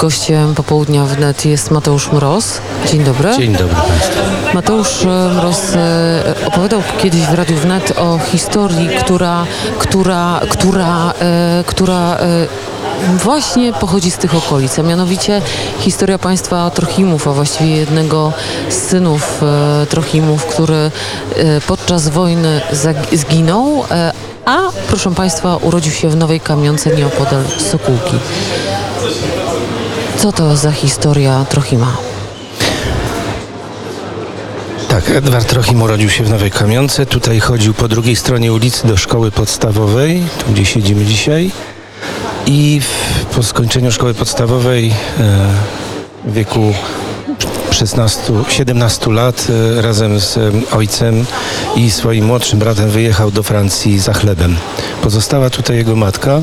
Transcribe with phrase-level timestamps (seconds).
[0.00, 2.60] Gościem popołudnia wnet jest Mateusz Mroz.
[2.86, 3.36] Dzień dobry.
[3.36, 4.18] Dzień dobry Państwu.
[4.54, 9.46] Mateusz e, Mroz e, opowiadał kiedyś w Radiu Wnet o historii, która,
[9.78, 12.46] która, która, e, która e,
[13.16, 15.42] właśnie pochodzi z tych okolic, a mianowicie
[15.78, 18.32] historia państwa Trochimów, a właściwie jednego
[18.68, 20.90] z synów e, Trochimów, który
[21.66, 22.60] podczas wojny
[23.12, 23.84] zginął,
[24.44, 24.58] a
[24.88, 28.16] proszę Państwa urodził się w Nowej Kamionce nieopodal Sokółki.
[30.20, 31.96] Co to za historia Trochima?
[34.88, 37.06] Tak, Edward Trochim urodził się w Nowej Kamionce.
[37.06, 41.50] Tutaj chodził po drugiej stronie ulicy do szkoły podstawowej, tu gdzie siedzimy dzisiaj.
[42.46, 44.92] I w, po skończeniu szkoły podstawowej e,
[46.24, 46.74] w wieku
[47.70, 49.46] 16, 17 lat
[49.78, 50.38] e, razem z
[50.72, 51.26] ojcem
[51.76, 54.56] i swoim młodszym bratem wyjechał do Francji za chlebem.
[55.02, 56.40] Pozostała tutaj jego matka.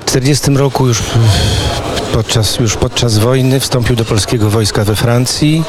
[0.00, 1.02] W 40 roku już
[2.12, 5.64] podczas, już podczas wojny wstąpił do polskiego wojska we Francji,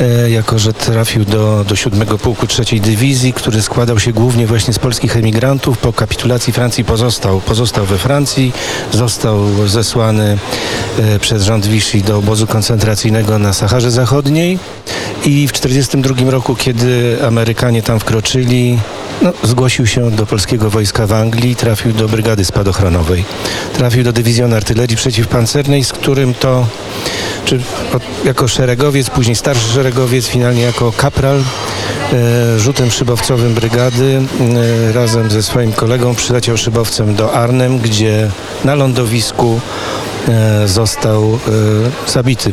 [0.00, 4.74] e, jako że trafił do, do 7 Pułku III Dywizji, który składał się głównie właśnie
[4.74, 5.78] z polskich emigrantów.
[5.78, 8.52] Po kapitulacji Francji pozostał, pozostał we Francji,
[8.92, 10.38] został zesłany
[10.98, 14.58] e, przez rząd Vichy do obozu koncentracyjnego na Saharze Zachodniej
[15.24, 18.78] i w 1942 roku, kiedy Amerykanie tam wkroczyli,
[19.22, 23.24] no, zgłosił się do polskiego wojska w Anglii, trafił do brygady spadochronowej.
[23.72, 26.66] Trafił do dywizjonu artylerii przeciwpancernej, z którym to
[27.44, 27.60] czy
[28.24, 31.36] jako szeregowiec, później starszy szeregowiec, finalnie jako kapral
[32.12, 34.20] e, rzutem szybowcowym brygady
[34.88, 38.30] e, razem ze swoim kolegą przyleciał szybowcem do Arnhem, gdzie
[38.64, 39.60] na lądowisku
[40.28, 41.38] e, został
[42.06, 42.52] zabity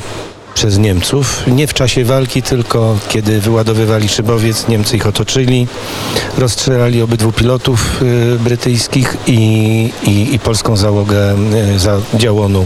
[0.56, 1.44] przez Niemców.
[1.48, 5.68] Nie w czasie walki, tylko kiedy wyładowywali szybowiec, Niemcy ich otoczyli,
[6.38, 9.40] rozstrzelali obydwu pilotów y, brytyjskich i,
[10.04, 11.36] i, i polską załogę
[11.76, 12.66] y, za działonu,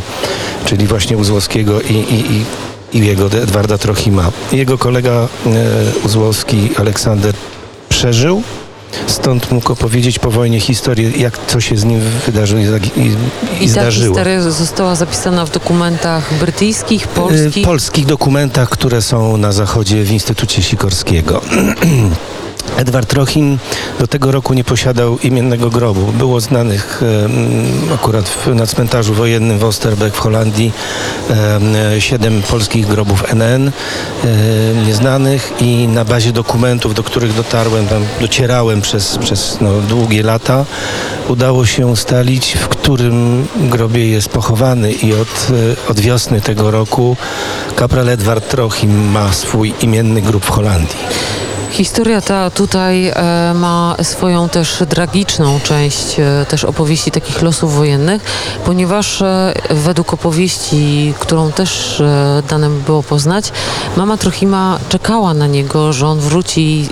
[0.65, 2.45] czyli właśnie Uzłowskiego i, i, i,
[2.93, 4.31] i jego Edwarda Trochima.
[4.51, 7.33] Jego kolega y, Uzłowski, Aleksander,
[7.89, 8.43] przeżył.
[9.07, 12.65] Stąd mógł opowiedzieć po wojnie historię, jak co się z nim wydarzyło i,
[12.99, 13.05] i,
[13.61, 17.63] i, I ta historia została zapisana w dokumentach brytyjskich, polskich.
[17.63, 21.41] Y, polskich dokumentach, które są na zachodzie w Instytucie Sikorskiego.
[22.77, 23.57] Edward Trochim
[23.99, 26.11] do tego roku nie posiadał imiennego grobu.
[26.11, 27.01] Było znanych
[27.93, 30.71] akurat na cmentarzu wojennym w Osterbeek w Holandii
[31.29, 33.71] em, siedem polskich grobów NN
[34.87, 37.85] nieznanych i na bazie dokumentów, do których dotarłem,
[38.21, 40.65] docierałem przez, przez no, długie lata,
[41.27, 45.47] udało się ustalić, w którym grobie jest pochowany i od,
[45.87, 47.17] e, od wiosny tego roku
[47.75, 50.97] kapral Edward Trochim ma swój imienny grób w Holandii.
[51.71, 58.21] Historia ta tutaj e, ma swoją też tragiczną część, e, też opowieści takich losów wojennych,
[58.65, 62.03] ponieważ e, według opowieści, którą też
[62.49, 63.51] dane było poznać,
[63.97, 66.89] mama Trochima czekała na niego, że on wróci.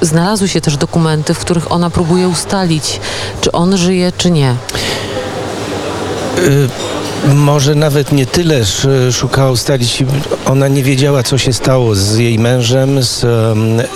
[0.00, 3.00] Znalazły się też dokumenty, w których ona próbuje ustalić,
[3.40, 4.54] czy on żyje, czy nie.
[6.38, 6.68] Y,
[7.34, 10.04] Może nawet nie tyle sz- szukała ustalić,
[10.46, 13.24] ona nie wiedziała, co się stało z jej mężem z,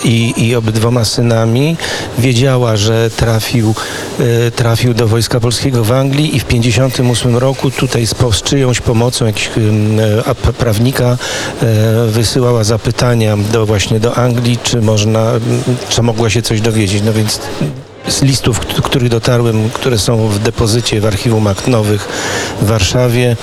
[0.04, 1.76] i, i obydwoma synami.
[2.18, 3.74] Wiedziała, że trafił,
[4.46, 8.80] e, trafił do Wojska Polskiego w Anglii i w 1958 roku tutaj z, z czyjąś
[8.80, 9.26] pomocą
[10.34, 11.16] p- prawnika e,
[12.06, 15.32] wysyłała zapytania do właśnie do Anglii, czy można,
[15.88, 17.02] czy mogła się coś dowiedzieć.
[17.06, 17.40] No więc
[18.08, 22.08] z listów, których dotarłem, które są w depozycie w archiwum akt nowych
[22.60, 23.36] w Warszawie,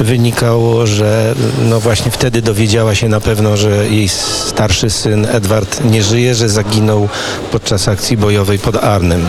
[0.00, 1.34] wynikało, że
[1.68, 6.48] no właśnie wtedy dowiedziała się na pewno, że jej starszy syn Edward nie żyje, że
[6.48, 7.08] zaginął
[7.52, 9.28] podczas akcji bojowej pod Arnem.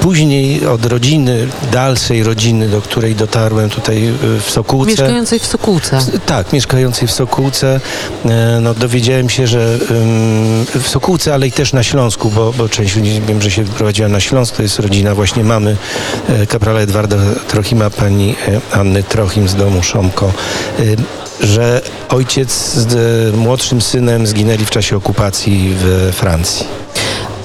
[0.00, 4.90] Później od rodziny, dalszej rodziny, do której dotarłem tutaj y, w Sokółce.
[4.90, 5.98] Mieszkającej w Sokółce.
[6.26, 7.80] Tak, mieszkającej w Sokółce.
[8.24, 9.78] E, No, dowiedziałem się, że
[10.80, 14.08] w Sokółce, ale i też na Śląsku, bo, bo część ludzi wiem, że się wyprowadziła
[14.08, 14.56] na Śląsk.
[14.56, 15.76] To jest rodzina właśnie mamy
[16.28, 17.16] e, kaprala Edwarda
[17.48, 20.32] Trochima, pani e, Anny Trochim z domu Szomko.
[21.40, 26.66] że ojciec z młodszym synem zginęli w czasie okupacji w Francji.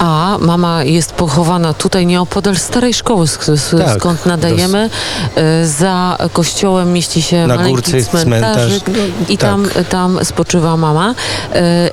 [0.04, 3.26] A mama jest pochowana tutaj nieopodal starej szkoły,
[3.78, 4.90] Tak, skąd nadajemy.
[5.36, 8.72] E, Za kościołem mieści się Na maleńki cmentarz.
[9.30, 9.50] i Tak.
[9.50, 11.16] tam, tam spoczywa mama.
[11.54, 11.90] E,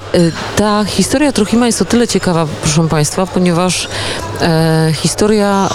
[0.56, 3.88] Ta historia Trochima jest o tyle ciekawa, proszę Państwa, ponieważ
[4.92, 5.68] historia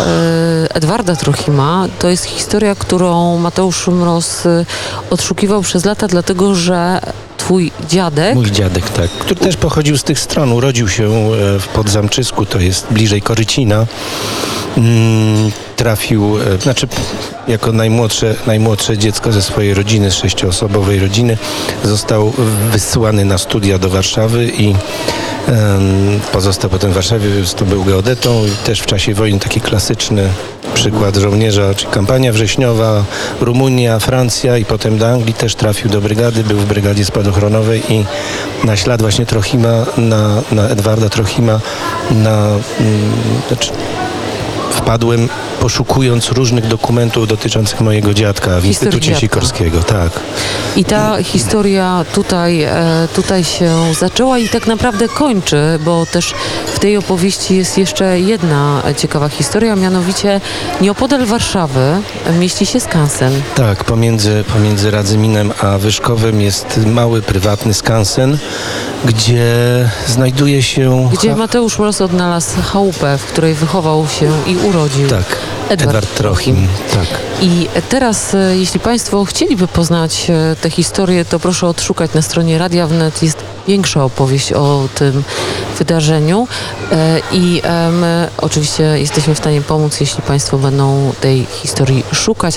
[0.74, 4.44] Edwarda Trochima to jest historia, którą Mateusz Mroz
[5.10, 7.00] odszukiwał przez lata, dlatego że
[7.38, 10.52] twój dziadek Mój dziadek, tak, który też pochodził z tych stron.
[10.52, 13.86] Urodził się e, w Podzamczysku, to jest bliżej Korycina.
[14.78, 16.88] Mm, trafił, e, znaczy
[17.48, 21.38] jako najmłodsze, najmłodsze dziecko ze swojej rodziny, z sześcioosobowej rodziny,
[21.84, 22.34] został
[22.72, 24.76] wysłany na studia do Warszawy i
[26.32, 30.30] pozostał potem w Warszawie, to był geodetą i też w czasie wojny taki klasyczny
[30.76, 33.04] przykład żołnierza, czy kampania wrześniowa,
[33.42, 38.06] Rumunia, Francja i potem do Anglii też trafił do brygady, był w brygadzie spadochronowej i
[38.64, 41.60] na ślad właśnie Trochima, na, na Edwarda Trochima,
[42.12, 42.62] na, mm,
[43.48, 43.72] znaczy,
[44.72, 45.30] wpadłem
[45.60, 49.20] poszukując różnych dokumentów dotyczących mojego dziadka w Historii Instytucie dziadka.
[49.20, 49.84] Sikorskiego.
[49.84, 50.12] Tak.
[50.76, 56.34] I ta historia tutaj, e, tutaj się zaczęła i tak naprawdę kończy, bo też
[56.76, 60.42] w tej opowieści jest jeszcze jedna ciekawa historia, mianowicie
[60.82, 62.02] nieopodal Warszawy
[62.40, 63.42] mieści się skansen.
[63.56, 68.38] Tak, pomiędzy, pomiędzy Radzyminem a Wyszkowem jest mały, prywatny skansen,
[69.06, 69.46] gdzie
[70.08, 71.10] znajduje się...
[71.14, 75.10] Gdzie Mateusz Mroz odnalazł chałupę, w której wychował się i urodził.
[75.10, 75.26] Tak,
[75.70, 76.68] Edward Edward, Trochim.
[76.94, 77.08] Tak.
[77.42, 82.58] I teraz, e, jeśli Państwo chcieliby poznać e, tę historię, to proszę odszukać na stronie
[82.58, 83.24] Radia Wnet.
[83.24, 83.38] Jest
[83.68, 85.24] większa opowieść o tym
[85.78, 86.48] wydarzeniu
[86.92, 88.06] E, i em,
[88.38, 92.54] oczywiście jesteśmy w stanie pomóc, jeśli Państwo będą tej historii szukać.